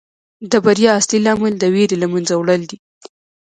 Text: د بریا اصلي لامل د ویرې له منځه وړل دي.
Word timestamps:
د 0.51 0.53
بریا 0.65 0.91
اصلي 0.99 1.19
لامل 1.25 1.53
د 1.59 1.63
ویرې 1.73 1.97
له 2.01 2.07
منځه 2.13 2.33
وړل 2.37 2.61
دي. 2.69 2.77